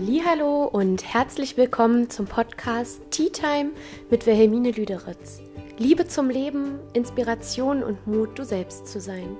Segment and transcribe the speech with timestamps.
[0.00, 3.70] Hallo und herzlich willkommen zum Podcast Tea Time
[4.10, 5.42] mit Wilhelmine Lüderitz.
[5.76, 9.36] Liebe zum Leben, Inspiration und Mut, du selbst zu sein.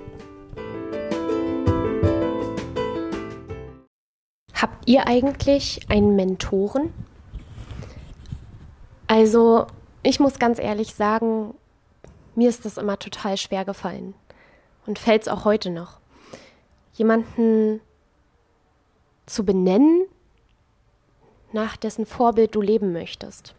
[4.53, 6.93] Habt ihr eigentlich einen Mentoren?
[9.07, 9.67] Also,
[10.03, 11.53] ich muss ganz ehrlich sagen,
[12.35, 14.13] mir ist das immer total schwer gefallen
[14.85, 16.01] und fällt es auch heute noch.
[16.93, 17.79] Jemanden
[19.25, 20.05] zu benennen,
[21.53, 23.55] nach dessen Vorbild du leben möchtest.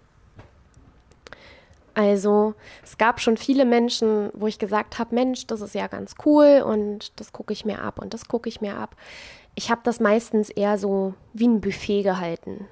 [1.94, 6.14] Also es gab schon viele Menschen, wo ich gesagt habe, Mensch, das ist ja ganz
[6.24, 8.96] cool und das gucke ich mir ab und das gucke ich mir ab.
[9.54, 12.66] Ich habe das meistens eher so wie ein Buffet gehalten.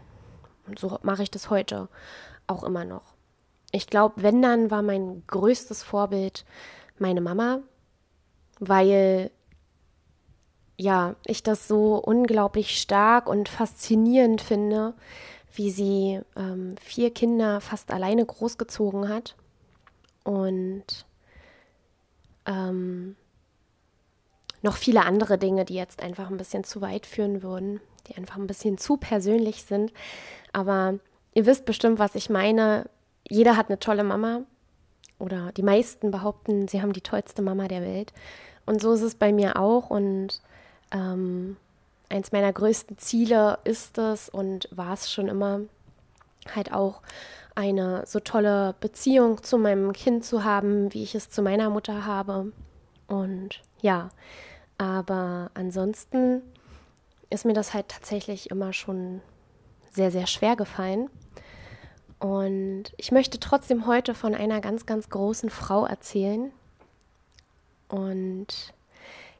[0.67, 1.89] Und so mache ich das heute
[2.47, 3.15] auch immer noch.
[3.73, 6.45] Ich glaube, wenn dann war mein größtes Vorbild
[6.99, 7.61] meine Mama,
[8.61, 9.31] weil
[10.79, 14.95] ja, ich das so unglaublich stark und faszinierend finde,
[15.53, 19.35] wie sie ähm, vier Kinder fast alleine großgezogen hat
[20.23, 20.85] und
[22.47, 23.17] ähm,
[24.63, 28.37] noch viele andere Dinge, die jetzt einfach ein bisschen zu weit führen würden, die einfach
[28.37, 29.93] ein bisschen zu persönlich sind.
[30.53, 30.99] Aber
[31.35, 32.89] ihr wisst bestimmt, was ich meine.
[33.29, 34.43] Jeder hat eine tolle Mama
[35.19, 38.13] oder die meisten behaupten, sie haben die tollste Mama der Welt.
[38.65, 40.41] Und so ist es bei mir auch und
[40.93, 41.57] ähm,
[42.09, 45.61] eins meiner größten Ziele ist es und war es schon immer,
[46.55, 47.03] halt auch
[47.55, 52.07] eine so tolle Beziehung zu meinem Kind zu haben, wie ich es zu meiner Mutter
[52.07, 52.53] habe.
[53.09, 54.11] Und ja,
[54.79, 56.43] aber ansonsten
[57.31, 59.21] ist mir das halt tatsächlich immer schon
[59.91, 61.11] sehr, sehr schwer gefallen.
[62.21, 66.53] Und ich möchte trotzdem heute von einer ganz, ganz großen Frau erzählen.
[67.89, 68.73] Und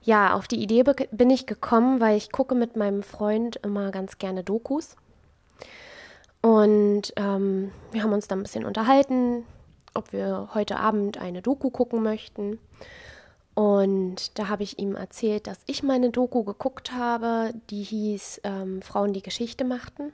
[0.03, 4.19] ja, auf die Idee bin ich gekommen, weil ich gucke mit meinem Freund immer ganz
[4.19, 4.97] gerne Dokus.
[6.41, 9.45] Und ähm, wir haben uns dann ein bisschen unterhalten,
[9.95, 12.59] ob wir heute Abend eine Doku gucken möchten.
[13.55, 18.83] Und da habe ich ihm erzählt, dass ich meine Doku geguckt habe, die hieß ähm,
[18.83, 20.13] Frauen, die Geschichte machten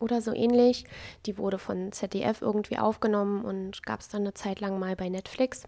[0.00, 0.84] oder so ähnlich.
[1.26, 5.08] Die wurde von ZDF irgendwie aufgenommen und gab es dann eine Zeit lang mal bei
[5.08, 5.62] Netflix.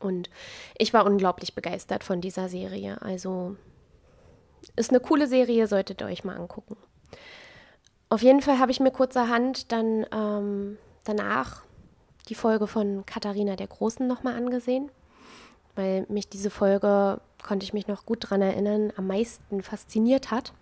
[0.00, 0.30] Und
[0.78, 3.00] ich war unglaublich begeistert von dieser Serie.
[3.02, 3.56] Also
[4.76, 6.76] ist eine coole Serie, solltet ihr euch mal angucken.
[8.08, 11.62] Auf jeden Fall habe ich mir kurzerhand dann ähm, danach
[12.28, 14.90] die Folge von Katharina der Großen nochmal angesehen,
[15.74, 20.52] weil mich diese Folge, konnte ich mich noch gut daran erinnern, am meisten fasziniert hat.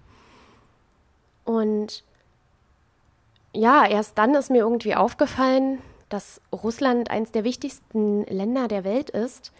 [1.44, 2.04] Und
[3.52, 9.10] ja, erst dann ist mir irgendwie aufgefallen, dass Russland eines der wichtigsten Länder der Welt
[9.10, 9.52] ist,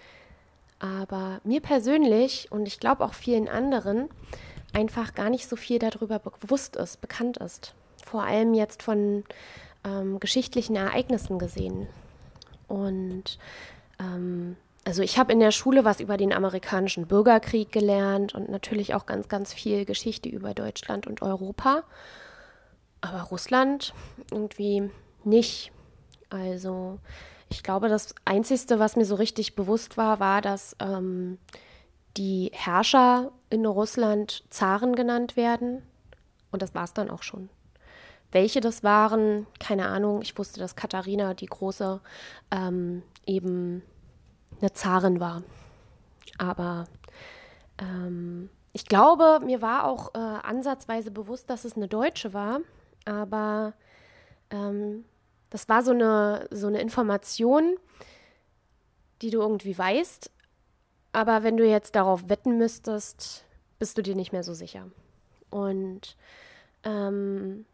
[0.79, 4.09] aber mir persönlich und ich glaube auch vielen anderen
[4.73, 7.75] einfach gar nicht so viel darüber bewusst ist, bekannt ist.
[8.05, 9.25] Vor allem jetzt von
[9.85, 11.89] ähm, geschichtlichen Ereignissen gesehen.
[12.69, 13.39] Und
[13.99, 18.95] ähm, also ich habe in der Schule was über den amerikanischen Bürgerkrieg gelernt und natürlich
[18.95, 21.83] auch ganz, ganz viel Geschichte über Deutschland und Europa.
[23.01, 23.93] Aber Russland
[24.31, 24.91] irgendwie
[25.25, 25.73] nicht.
[26.31, 26.99] Also
[27.49, 31.39] ich glaube, das Einzige, was mir so richtig bewusst war, war, dass ähm,
[32.17, 35.83] die Herrscher in Russland Zaren genannt werden.
[36.51, 37.49] Und das war es dann auch schon.
[38.31, 40.21] Welche das waren, keine Ahnung.
[40.21, 42.01] Ich wusste, dass Katharina die Große
[42.51, 43.83] ähm, eben
[44.61, 45.43] eine Zarin war.
[46.37, 46.87] Aber
[47.79, 52.61] ähm, ich glaube, mir war auch äh, ansatzweise bewusst, dass es eine Deutsche war.
[53.07, 53.73] Aber
[54.51, 55.05] ähm,
[55.51, 57.77] das war so eine, so eine Information,
[59.23, 60.31] die du irgendwie weißt,
[61.13, 63.45] aber wenn du jetzt darauf wetten müsstest,
[63.79, 64.91] bist du dir nicht mehr so sicher.
[65.51, 66.17] Und
[66.85, 67.65] ähm,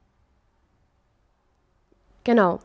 [2.22, 2.60] genau.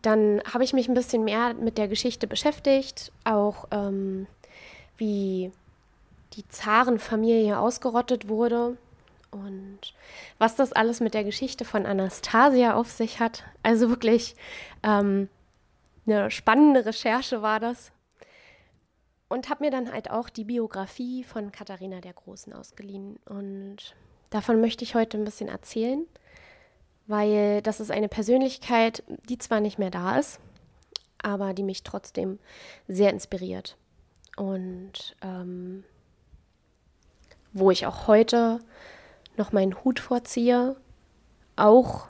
[0.00, 4.26] Dann habe ich mich ein bisschen mehr mit der Geschichte beschäftigt, auch ähm,
[4.96, 5.52] wie
[6.32, 8.78] die Zarenfamilie ausgerottet wurde
[9.32, 9.80] und
[10.38, 13.44] was das alles mit der Geschichte von Anastasia auf sich hat.
[13.62, 14.36] Also wirklich
[14.82, 15.28] ähm,
[16.06, 17.90] eine spannende Recherche war das.
[19.28, 23.16] Und habe mir dann halt auch die Biografie von Katharina der Großen ausgeliehen.
[23.24, 23.94] Und
[24.28, 26.06] davon möchte ich heute ein bisschen erzählen,
[27.06, 30.38] weil das ist eine Persönlichkeit, die zwar nicht mehr da ist,
[31.22, 32.38] aber die mich trotzdem
[32.88, 33.78] sehr inspiriert.
[34.36, 35.84] Und ähm,
[37.54, 38.60] wo ich auch heute
[39.36, 40.76] noch meinen Hut vorziehe,
[41.56, 42.06] auch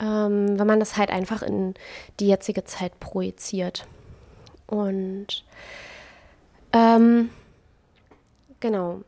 [0.00, 1.74] ähm, wenn man das halt einfach in
[2.20, 3.86] die jetzige Zeit projiziert.
[4.66, 5.44] Und
[6.72, 7.30] ähm,
[8.60, 9.00] genau.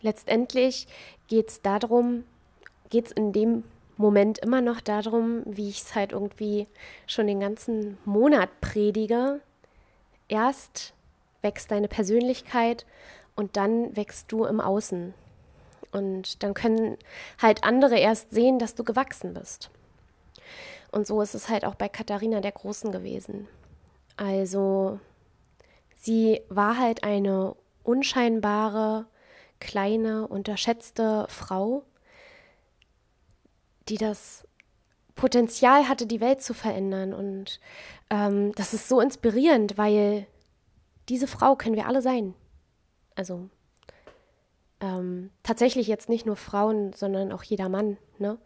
[0.00, 0.88] letztendlich
[1.28, 2.24] geht es darum,
[2.88, 3.64] geht es in dem
[3.96, 6.66] Moment immer noch darum, wie ich es halt irgendwie
[7.06, 9.40] schon den ganzen Monat predige.
[10.28, 10.94] Erst
[11.42, 12.86] wächst deine Persönlichkeit
[13.36, 15.12] und dann wächst du im Außen.
[15.92, 16.96] Und dann können
[17.40, 19.70] halt andere erst sehen, dass du gewachsen bist.
[20.92, 23.48] Und so ist es halt auch bei Katharina der Großen gewesen.
[24.16, 24.98] Also
[25.94, 29.06] sie war halt eine unscheinbare,
[29.60, 31.84] kleine, unterschätzte Frau,
[33.88, 34.46] die das
[35.14, 37.12] Potenzial hatte, die Welt zu verändern.
[37.12, 37.60] Und
[38.10, 40.26] ähm, das ist so inspirierend, weil
[41.08, 42.34] diese Frau können wir alle sein.
[43.14, 43.48] Also
[44.80, 47.96] ähm, tatsächlich jetzt nicht nur Frauen, sondern auch jeder Mann.
[48.18, 48.38] Ne?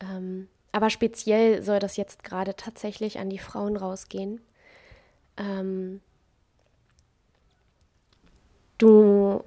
[0.00, 4.40] Ähm, aber speziell soll das jetzt gerade tatsächlich an die Frauen rausgehen.
[5.36, 6.00] Ähm,
[8.78, 9.42] du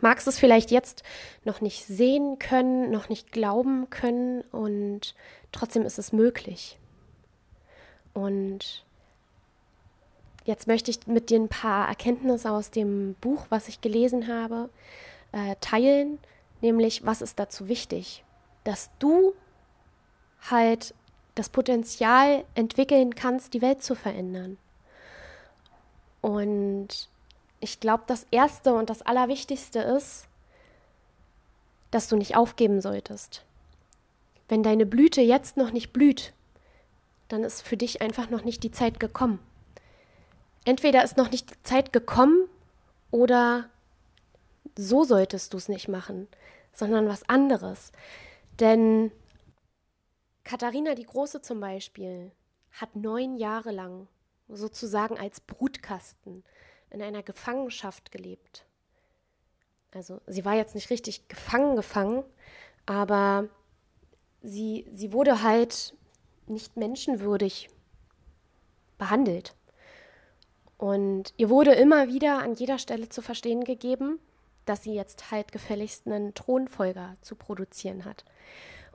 [0.00, 1.02] magst es vielleicht jetzt
[1.44, 5.14] noch nicht sehen können, noch nicht glauben können und
[5.50, 6.78] trotzdem ist es möglich.
[8.12, 8.84] Und
[10.44, 14.68] jetzt möchte ich mit dir ein paar Erkenntnisse aus dem Buch, was ich gelesen habe,
[15.34, 16.18] äh, teilen,
[16.60, 18.24] nämlich was ist dazu wichtig,
[18.62, 19.34] dass du
[20.50, 20.94] halt
[21.34, 24.56] das Potenzial entwickeln kannst, die Welt zu verändern.
[26.20, 27.08] Und
[27.60, 30.26] ich glaube, das Erste und das Allerwichtigste ist,
[31.90, 33.44] dass du nicht aufgeben solltest.
[34.48, 36.32] Wenn deine Blüte jetzt noch nicht blüht,
[37.28, 39.40] dann ist für dich einfach noch nicht die Zeit gekommen.
[40.64, 42.48] Entweder ist noch nicht die Zeit gekommen
[43.10, 43.68] oder
[44.76, 46.28] so solltest du es nicht machen,
[46.72, 47.92] sondern was anderes.
[48.60, 49.12] Denn
[50.44, 52.32] Katharina die Große zum Beispiel
[52.72, 54.08] hat neun Jahre lang
[54.48, 56.44] sozusagen als Brutkasten
[56.90, 58.66] in einer Gefangenschaft gelebt.
[59.92, 62.24] Also sie war jetzt nicht richtig gefangen gefangen,
[62.84, 63.48] aber
[64.42, 65.94] sie, sie wurde halt
[66.46, 67.70] nicht menschenwürdig
[68.98, 69.54] behandelt.
[70.76, 74.18] Und ihr wurde immer wieder an jeder Stelle zu verstehen gegeben,
[74.64, 78.24] dass sie jetzt halt gefälligst einen Thronfolger zu produzieren hat.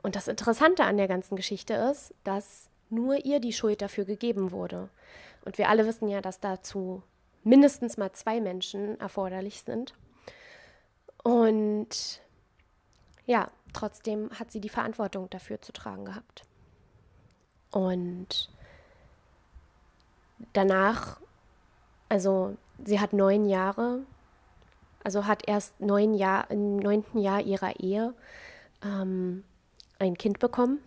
[0.02, 4.50] Und das Interessante an der ganzen Geschichte ist, dass nur ihr die Schuld dafür gegeben
[4.50, 4.88] wurde.
[5.44, 7.02] Und wir alle wissen ja, dass dazu
[7.44, 9.94] mindestens mal zwei Menschen erforderlich sind.
[11.22, 12.20] Und
[13.26, 16.42] ja, trotzdem hat sie die Verantwortung dafür zu tragen gehabt.
[17.70, 18.50] Und
[20.52, 21.20] danach,
[22.08, 24.00] also sie hat neun Jahre
[25.04, 28.14] also hat erst neun Jahr, im neunten Jahr ihrer Ehe
[28.82, 29.44] ähm,
[29.98, 30.80] ein Kind bekommen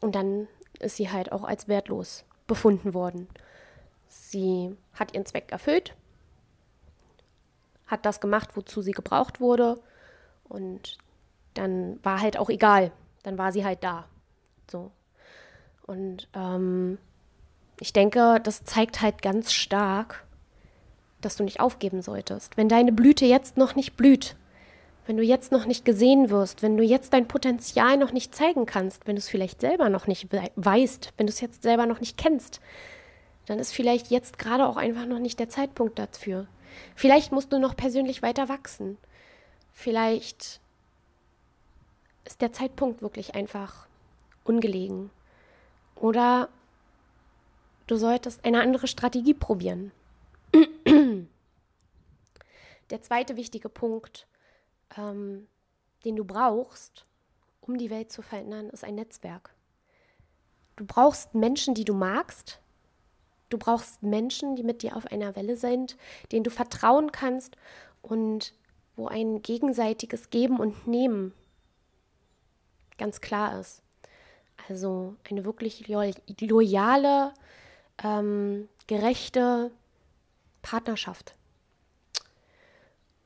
[0.00, 0.48] und dann
[0.78, 3.28] ist sie halt auch als wertlos befunden worden.
[4.08, 5.94] Sie hat ihren Zweck erfüllt,
[7.86, 9.80] hat das gemacht, wozu sie gebraucht wurde
[10.44, 10.98] und
[11.54, 12.92] dann war halt auch egal,
[13.22, 14.04] dann war sie halt da.
[14.70, 14.90] So.
[15.86, 16.98] Und ähm,
[17.80, 20.25] ich denke, das zeigt halt ganz stark,
[21.20, 22.56] dass du nicht aufgeben solltest.
[22.56, 24.36] Wenn deine Blüte jetzt noch nicht blüht,
[25.06, 28.66] wenn du jetzt noch nicht gesehen wirst, wenn du jetzt dein Potenzial noch nicht zeigen
[28.66, 32.00] kannst, wenn du es vielleicht selber noch nicht weißt, wenn du es jetzt selber noch
[32.00, 32.60] nicht kennst,
[33.46, 36.48] dann ist vielleicht jetzt gerade auch einfach noch nicht der Zeitpunkt dafür.
[36.96, 38.98] Vielleicht musst du noch persönlich weiter wachsen.
[39.72, 40.60] Vielleicht
[42.24, 43.86] ist der Zeitpunkt wirklich einfach
[44.44, 45.10] ungelegen.
[45.94, 46.48] Oder
[47.86, 49.92] du solltest eine andere Strategie probieren.
[52.90, 54.26] Der zweite wichtige Punkt,
[54.96, 55.48] ähm,
[56.04, 57.04] den du brauchst,
[57.60, 59.54] um die Welt zu verändern, ist ein Netzwerk.
[60.76, 62.60] Du brauchst Menschen, die du magst.
[63.48, 65.96] Du brauchst Menschen, die mit dir auf einer Welle sind,
[66.32, 67.56] denen du vertrauen kannst
[68.02, 68.54] und
[68.94, 71.32] wo ein gegenseitiges Geben und Nehmen
[72.98, 73.82] ganz klar ist.
[74.68, 77.34] Also eine wirklich loyale,
[78.02, 79.70] ähm, gerechte
[80.66, 81.34] Partnerschaft.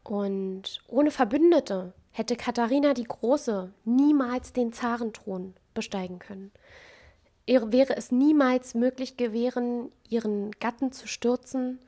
[0.05, 6.53] Und ohne Verbündete hätte Katharina die Große niemals den Zarenthron besteigen können.
[7.47, 11.79] Ihr wäre es niemals möglich gewesen, ihren Gatten zu stürzen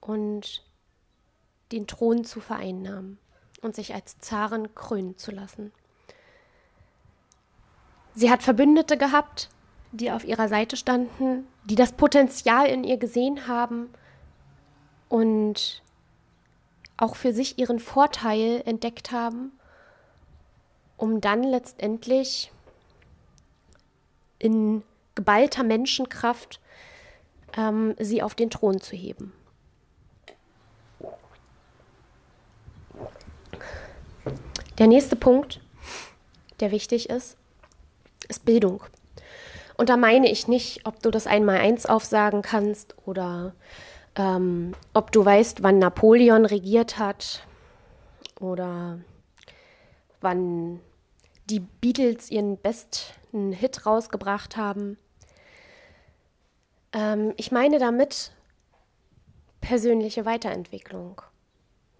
[0.00, 0.64] und
[1.70, 3.18] den Thron zu vereinnahmen
[3.60, 5.70] und sich als Zaren krönen zu lassen.
[8.14, 9.50] Sie hat Verbündete gehabt,
[9.92, 13.90] die auf ihrer Seite standen, die das Potenzial in ihr gesehen haben
[15.12, 15.82] und
[16.96, 19.52] auch für sich ihren Vorteil entdeckt haben,
[20.96, 22.50] um dann letztendlich
[24.38, 24.82] in
[25.14, 26.60] geballter Menschenkraft
[27.58, 29.34] ähm, sie auf den Thron zu heben.
[34.78, 35.60] Der nächste Punkt,
[36.60, 37.36] der wichtig ist,
[38.30, 38.82] ist Bildung.
[39.76, 43.52] Und da meine ich nicht, ob du das einmal eins aufsagen kannst oder
[44.16, 47.46] ähm, ob du weißt, wann Napoleon regiert hat
[48.40, 48.98] oder
[50.20, 50.80] wann
[51.48, 54.98] die Beatles ihren besten Hit rausgebracht haben.
[56.92, 58.32] Ähm, ich meine damit
[59.60, 61.22] persönliche Weiterentwicklung.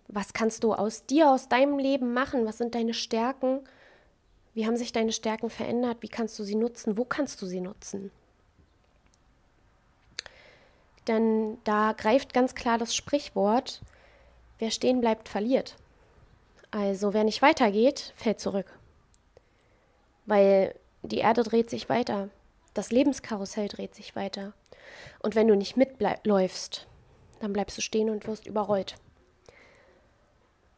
[0.09, 2.45] Was kannst du aus dir, aus deinem Leben machen?
[2.45, 3.61] Was sind deine Stärken?
[4.53, 5.99] Wie haben sich deine Stärken verändert?
[6.01, 6.99] Wie kannst du sie nutzen?
[6.99, 8.11] Wo kannst du sie nutzen?
[11.09, 13.83] Denn da greift ganz klar das Sprichwort,
[14.59, 15.77] wer stehen bleibt, verliert.
[16.71, 18.79] Also wer nicht weitergeht, fällt zurück.
[20.27, 22.29] Weil die Erde dreht sich weiter,
[22.75, 24.53] das Lebenskarussell dreht sich weiter.
[25.21, 26.87] Und wenn du nicht mitläufst,
[27.41, 28.95] dann bleibst du stehen und wirst überrollt.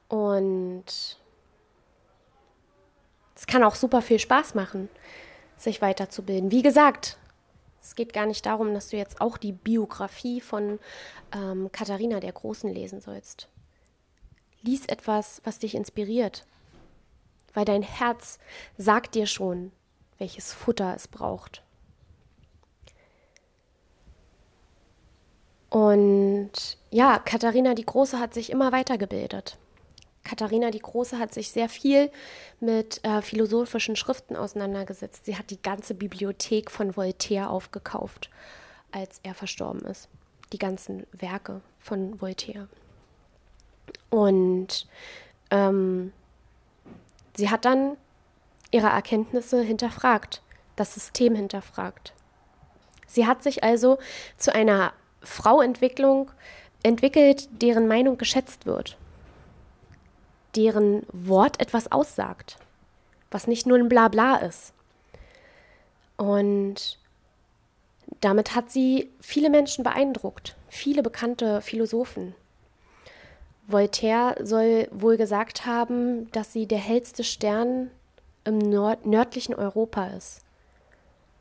[0.09, 0.85] Und
[3.37, 4.88] es kann auch super viel Spaß machen,
[5.57, 6.50] sich weiterzubilden.
[6.50, 7.19] Wie gesagt,
[7.85, 10.79] es geht gar nicht darum, dass du jetzt auch die Biografie von
[11.35, 13.49] ähm, Katharina der Großen lesen sollst.
[14.62, 16.47] Lies etwas, was dich inspiriert,
[17.53, 18.38] weil dein Herz
[18.79, 19.71] sagt dir schon,
[20.17, 21.62] welches Futter es braucht.
[25.69, 29.59] Und ja, Katharina die Große hat sich immer weitergebildet.
[30.25, 32.11] Katharina die Große hat sich sehr viel
[32.59, 35.26] mit äh, philosophischen Schriften auseinandergesetzt.
[35.26, 38.31] Sie hat die ganze Bibliothek von Voltaire aufgekauft,
[38.90, 40.09] als er verstorben ist.
[40.52, 42.69] Die ganzen Werke von Voltaire.
[44.09, 44.87] Und
[45.50, 46.12] ähm,
[47.37, 47.97] sie hat dann
[48.71, 50.43] ihre Erkenntnisse hinterfragt,
[50.75, 52.14] das System hinterfragt.
[53.07, 53.99] Sie hat sich also
[54.38, 56.31] zu einer Frauentwicklung
[56.83, 58.97] entwickelt, deren Meinung geschätzt wird
[60.56, 62.58] deren Wort etwas aussagt,
[63.30, 64.73] was nicht nur ein Blabla ist.
[66.16, 66.99] Und
[68.20, 72.34] damit hat sie viele Menschen beeindruckt, viele bekannte Philosophen.
[73.66, 77.90] Voltaire soll wohl gesagt haben, dass sie der hellste Stern
[78.44, 80.42] im Nord nördlichen Europa ist.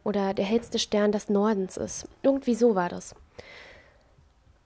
[0.03, 2.07] Oder der hellste Stern des Nordens ist.
[2.23, 3.15] Irgendwie so war das.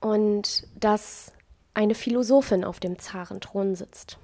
[0.00, 1.32] Und dass
[1.74, 4.18] eine Philosophin auf dem Zarenthron sitzt.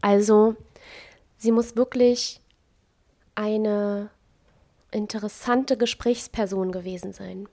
[0.00, 0.56] Also,
[1.36, 2.40] sie muss wirklich
[3.34, 4.10] eine
[4.90, 7.48] interessante Gesprächsperson gewesen sein.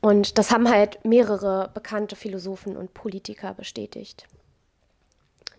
[0.00, 4.28] Und das haben halt mehrere bekannte Philosophen und Politiker bestätigt,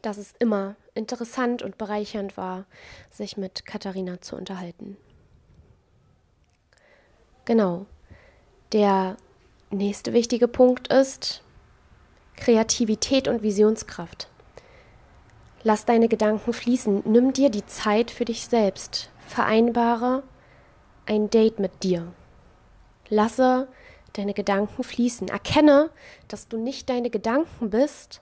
[0.01, 2.65] dass es immer interessant und bereichernd war,
[3.09, 4.97] sich mit Katharina zu unterhalten.
[7.43, 7.85] Genau.
[8.71, 9.17] Der
[9.71, 11.43] nächste wichtige Punkt ist
[12.37, 14.29] Kreativität und Visionskraft.
[15.63, 17.03] Lass deine Gedanken fließen.
[17.05, 19.09] Nimm dir die Zeit für dich selbst.
[19.27, 20.23] Vereinbare
[21.05, 22.13] ein Date mit dir.
[23.09, 23.67] Lasse
[24.13, 25.27] deine Gedanken fließen.
[25.27, 25.89] Erkenne,
[26.27, 28.21] dass du nicht deine Gedanken bist,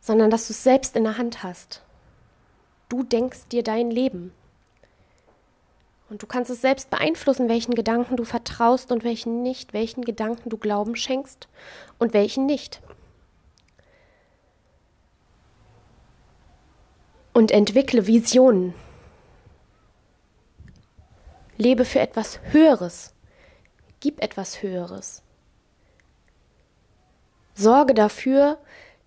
[0.00, 1.82] sondern dass du es selbst in der Hand hast.
[2.88, 4.32] Du denkst dir dein Leben.
[6.10, 10.50] Und du kannst es selbst beeinflussen, welchen Gedanken du vertraust und welchen nicht, welchen Gedanken
[10.50, 11.48] du Glauben schenkst
[11.98, 12.82] und welchen nicht.
[17.32, 18.74] Und entwickle Visionen.
[21.56, 23.14] Lebe für etwas Höheres.
[24.00, 25.22] Gib etwas Höheres.
[27.54, 28.58] Sorge dafür,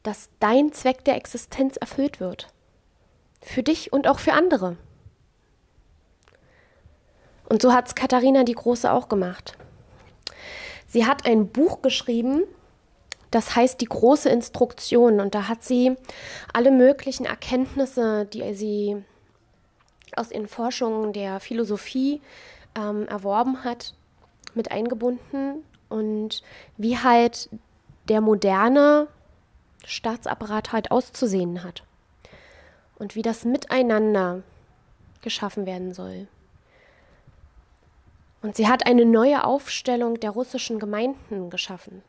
[0.03, 2.48] dass dein Zweck der Existenz erfüllt wird.
[3.41, 4.77] Für dich und auch für andere.
[7.50, 9.58] Und so hat es Katharina die Große auch gemacht.
[10.88, 12.44] Sie hat ein Buch geschrieben,
[13.35, 15.19] das heißt die große Instruktion.
[15.19, 15.97] Und da hat sie
[16.53, 19.03] alle möglichen Erkenntnisse, die sie
[20.15, 22.21] aus ihren Forschungen der Philosophie
[22.77, 23.93] ähm, erworben hat,
[24.53, 26.43] mit eingebunden und
[26.77, 27.49] wie halt
[28.07, 29.09] der moderne
[29.83, 31.83] Staatsapparat halt auszusehen hat
[32.97, 34.43] und wie das miteinander
[35.21, 36.29] geschaffen werden soll.
[38.41, 42.01] Und sie hat eine neue Aufstellung der russischen Gemeinden geschaffen.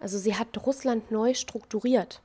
[0.00, 2.20] Also sie hat Russland neu strukturiert.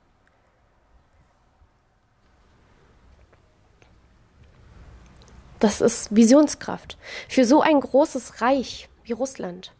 [5.58, 9.72] Das ist Visionskraft für so ein großes Reich wie Russland.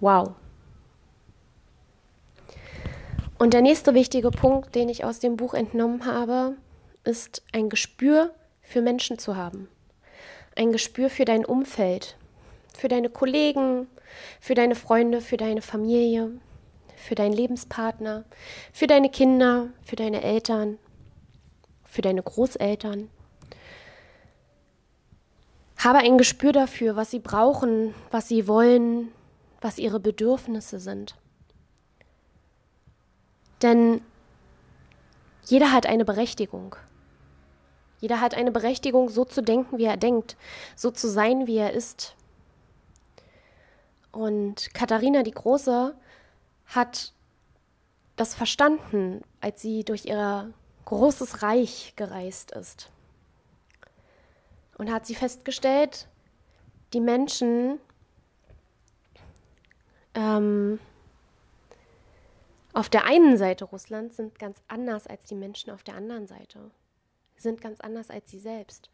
[0.00, 0.32] Wow.
[3.36, 6.56] Und der nächste wichtige Punkt, den ich aus dem Buch entnommen habe,
[7.04, 9.68] ist ein Gespür für Menschen zu haben.
[10.56, 12.16] Ein Gespür für dein Umfeld,
[12.76, 13.86] für deine Kollegen,
[14.40, 16.32] für deine Freunde, für deine Familie,
[16.96, 18.24] für deinen Lebenspartner,
[18.72, 20.78] für deine Kinder, für deine Eltern,
[21.84, 23.10] für deine Großeltern.
[25.78, 29.08] Habe ein Gespür dafür, was sie brauchen, was sie wollen,
[29.60, 31.16] was ihre Bedürfnisse sind.
[33.62, 34.02] Denn
[35.46, 36.76] jeder hat eine Berechtigung.
[38.00, 40.36] Jeder hat eine Berechtigung, so zu denken, wie er denkt,
[40.74, 42.14] so zu sein, wie er ist.
[44.20, 45.96] Und Katharina die Große
[46.66, 47.14] hat
[48.16, 50.52] das verstanden, als sie durch ihr
[50.84, 52.90] großes Reich gereist ist.
[54.76, 56.06] Und hat sie festgestellt,
[56.92, 57.80] die Menschen
[60.12, 60.78] ähm,
[62.74, 66.70] auf der einen Seite Russlands sind ganz anders als die Menschen auf der anderen Seite.
[67.38, 68.90] Sind ganz anders als sie selbst,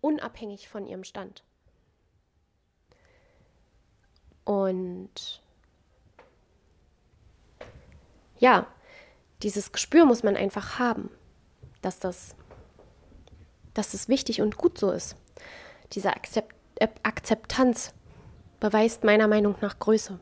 [0.00, 1.42] unabhängig von ihrem Stand.
[4.48, 5.42] Und
[8.38, 8.66] ja,
[9.42, 11.10] dieses Gespür muss man einfach haben,
[11.82, 12.34] dass das,
[13.74, 15.16] dass das wichtig und gut so ist.
[15.92, 16.54] Diese Akzept
[17.02, 17.92] Akzeptanz
[18.58, 20.18] beweist meiner Meinung nach Größe.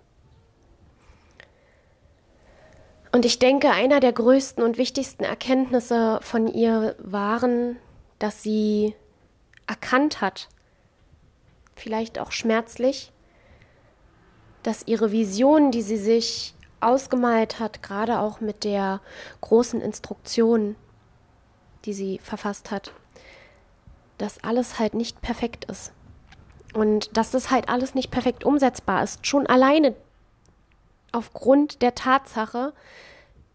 [3.13, 7.77] Und ich denke, einer der größten und wichtigsten Erkenntnisse von ihr waren,
[8.19, 8.97] dass sie
[9.69, 10.49] erkannt hat,
[11.77, 13.13] vielleicht auch schmerzlich,
[14.67, 19.01] dass ihre Vision, die sie sich ausgemalt hat, gerade auch mit der
[19.41, 20.75] großen Instruktion,
[21.85, 22.93] die sie verfasst hat,
[24.19, 25.93] dass alles halt nicht perfekt ist.
[26.75, 29.25] Und dass das halt alles nicht perfekt umsetzbar ist.
[29.25, 29.95] Schon alleine
[31.13, 32.73] aufgrund der Tatsache,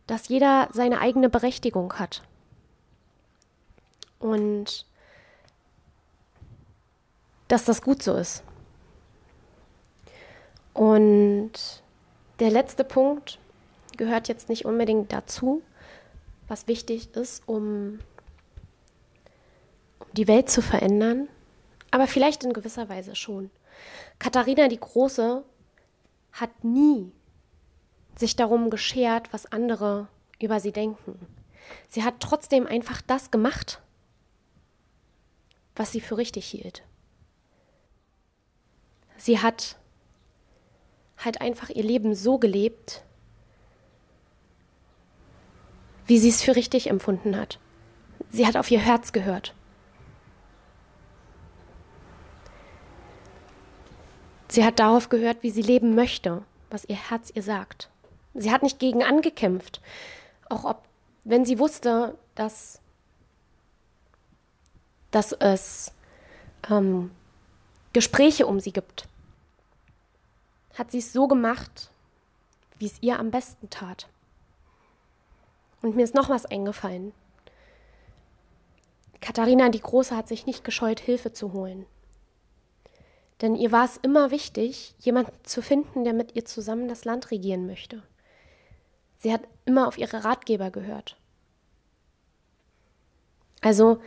[0.08, 2.22] dass jeder seine eigene Berechtigung hat.
[4.18, 4.86] Und
[7.50, 8.44] dass das gut so ist.
[10.74, 11.52] Und
[12.40, 13.40] der letzte Punkt
[13.98, 15.62] gehört jetzt nicht unbedingt dazu,
[16.48, 18.00] was wichtig ist, um,
[20.00, 21.28] um die Welt zu verändern,
[21.92, 23.50] aber vielleicht in gewisser Weise schon.
[24.20, 25.44] Katharina die Große
[26.32, 27.12] hat nie
[28.16, 30.08] sich darum geschert, was andere
[30.40, 31.20] über sie denken.
[31.90, 33.82] Sie hat trotzdem einfach das gemacht,
[35.76, 36.84] was sie für richtig hielt.
[39.18, 39.78] Sie hat
[41.24, 43.04] halt einfach ihr Leben so gelebt,
[46.08, 47.60] wie sie es für richtig empfunden hat.
[48.30, 49.54] Sie hat auf ihr Herz gehört.
[54.48, 57.90] Sie hat darauf gehört, wie sie leben möchte, was ihr Herz ihr sagt.
[58.34, 59.82] Sie hat nicht gegen angekämpft,
[60.50, 60.84] auch ob,
[61.24, 62.82] wenn sie wusste, dass,
[65.12, 65.94] dass es
[66.70, 67.12] ähm,
[67.94, 69.08] Gespräche um sie gibt,
[70.78, 71.92] hat sie es so gemacht,
[72.78, 74.08] wie es ihr am besten tat.
[75.82, 77.14] Und mir ist noch was eingefallen.
[79.20, 81.86] Katharina die Große hat sich nicht gescheut, Hilfe zu holen.
[83.42, 87.32] Denn ihr war es immer wichtig, jemanden zu finden, der mit ihr zusammen das Land
[87.32, 88.04] regieren möchte.
[89.18, 91.18] Sie hat immer auf ihre Ratgeber gehört.
[93.62, 94.02] Also,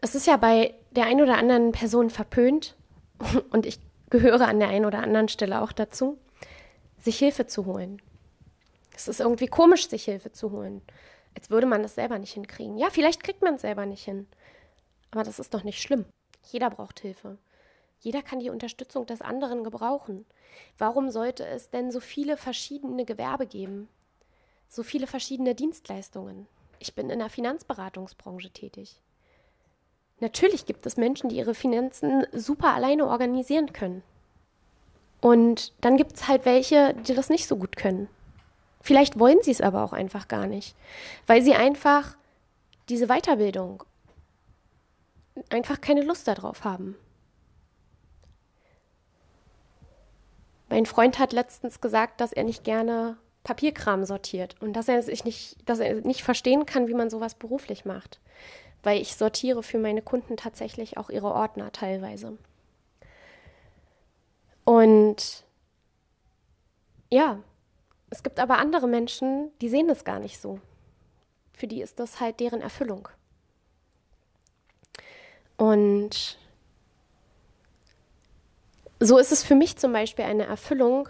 [0.00, 2.76] es ist ja bei der einen oder anderen Person verpönt,
[3.50, 3.78] und ich
[4.10, 6.18] gehöre an der einen oder anderen Stelle auch dazu,
[6.98, 8.02] sich Hilfe zu holen.
[8.94, 10.82] Es ist irgendwie komisch, sich Hilfe zu holen.
[11.34, 12.76] Als würde man das selber nicht hinkriegen.
[12.76, 14.26] Ja, vielleicht kriegt man es selber nicht hin.
[15.10, 16.04] Aber das ist doch nicht schlimm.
[16.50, 17.38] Jeder braucht Hilfe.
[18.00, 20.26] Jeder kann die Unterstützung des anderen gebrauchen.
[20.76, 23.88] Warum sollte es denn so viele verschiedene Gewerbe geben?
[24.70, 26.46] so viele verschiedene Dienstleistungen.
[26.78, 29.02] Ich bin in der Finanzberatungsbranche tätig.
[30.20, 34.02] Natürlich gibt es Menschen, die ihre Finanzen super alleine organisieren können.
[35.20, 38.08] Und dann gibt es halt welche, die das nicht so gut können.
[38.80, 40.74] Vielleicht wollen sie es aber auch einfach gar nicht,
[41.26, 42.16] weil sie einfach
[42.88, 43.84] diese Weiterbildung
[45.50, 46.96] einfach keine Lust darauf haben.
[50.68, 55.24] Mein Freund hat letztens gesagt, dass er nicht gerne Papierkram sortiert und dass er sich
[55.24, 58.20] nicht, dass er nicht verstehen kann, wie man sowas beruflich macht.
[58.82, 62.38] Weil ich sortiere für meine Kunden tatsächlich auch ihre Ordner teilweise.
[64.64, 65.44] Und
[67.10, 67.40] ja,
[68.10, 70.60] es gibt aber andere Menschen, die sehen das gar nicht so.
[71.52, 73.08] Für die ist das halt deren Erfüllung.
[75.56, 76.38] Und
[78.98, 81.08] so ist es für mich zum Beispiel eine Erfüllung,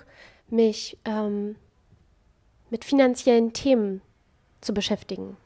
[0.48, 1.56] mich ähm,
[2.70, 4.00] mit finanziellen Themen
[4.60, 5.36] zu beschäftigen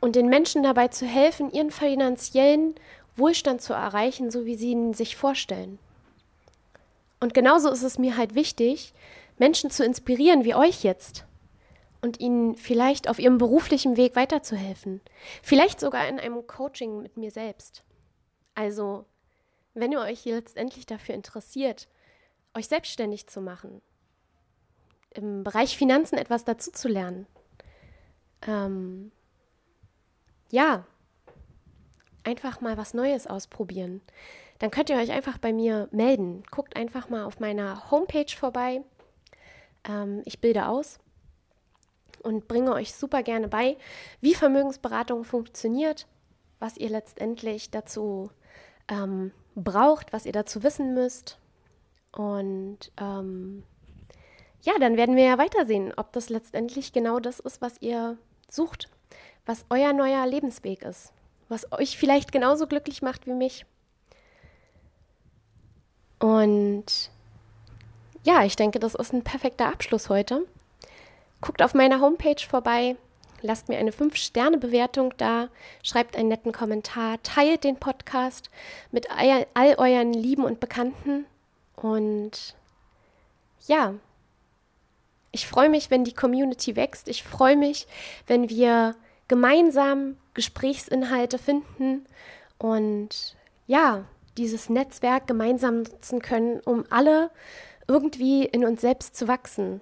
[0.00, 2.74] und den Menschen dabei zu helfen, ihren finanziellen
[3.16, 5.78] Wohlstand zu erreichen, so wie sie ihn sich vorstellen.
[7.20, 8.94] Und genauso ist es mir halt wichtig,
[9.38, 11.24] Menschen zu inspirieren wie euch jetzt,
[12.02, 15.00] und ihnen vielleicht auf ihrem beruflichen Weg weiterzuhelfen.
[15.42, 17.82] Vielleicht sogar in einem Coaching mit mir selbst.
[18.54, 19.04] Also,
[19.74, 21.88] wenn ihr euch letztendlich dafür interessiert,
[22.54, 23.80] euch selbstständig zu machen,
[25.12, 27.26] im Bereich Finanzen etwas dazu zu lernen,
[28.46, 29.12] ähm,
[30.50, 30.84] ja,
[32.24, 34.00] einfach mal was Neues ausprobieren,
[34.58, 36.42] dann könnt ihr euch einfach bei mir melden.
[36.50, 38.82] Guckt einfach mal auf meiner Homepage vorbei.
[39.88, 40.98] Ähm, ich bilde aus
[42.22, 43.78] und bringe euch super gerne bei,
[44.20, 46.06] wie Vermögensberatung funktioniert,
[46.58, 48.30] was ihr letztendlich dazu
[48.88, 51.38] ähm, braucht, was ihr dazu wissen müsst.
[52.12, 53.62] Und ähm,
[54.62, 58.18] ja, dann werden wir ja weitersehen, ob das letztendlich genau das ist, was ihr
[58.50, 58.90] sucht,
[59.50, 61.12] was euer neuer Lebensweg ist,
[61.48, 63.66] was euch vielleicht genauso glücklich macht wie mich.
[66.20, 67.10] Und
[68.22, 70.46] ja, ich denke, das ist ein perfekter Abschluss heute.
[71.40, 72.94] Guckt auf meiner Homepage vorbei,
[73.42, 75.48] lasst mir eine 5-Sterne-Bewertung da,
[75.82, 78.50] schreibt einen netten Kommentar, teilt den Podcast
[78.92, 81.26] mit all euren Lieben und Bekannten.
[81.74, 82.54] Und
[83.66, 83.94] ja,
[85.32, 87.08] ich freue mich, wenn die Community wächst.
[87.08, 87.88] Ich freue mich,
[88.28, 88.94] wenn wir
[89.30, 92.04] gemeinsam Gesprächsinhalte finden
[92.58, 93.36] und
[93.68, 94.04] ja,
[94.36, 97.30] dieses Netzwerk gemeinsam nutzen können, um alle
[97.86, 99.80] irgendwie in uns selbst zu wachsen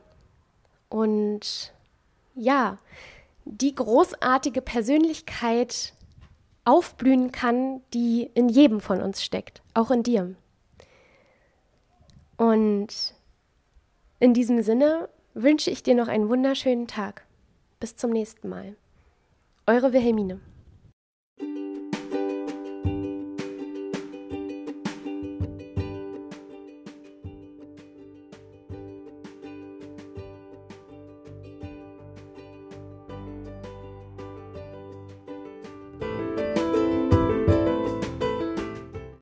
[0.90, 1.72] und
[2.34, 2.76] ja,
[3.46, 5.94] die großartige Persönlichkeit
[6.66, 10.34] aufblühen kann, die in jedem von uns steckt, auch in dir.
[12.36, 13.14] Und
[14.20, 17.24] in diesem Sinne wünsche ich dir noch einen wunderschönen Tag.
[17.80, 18.76] Bis zum nächsten Mal.
[19.68, 20.40] Eure Wilhelmine.